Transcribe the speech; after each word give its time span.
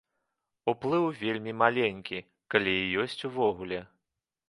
Уплыў 0.73 1.05
вельмі 1.19 1.53
маленькі, 1.61 2.25
калі 2.57 2.77
і 2.81 2.91
ёсць 3.07 3.19
увогуле. 3.31 3.79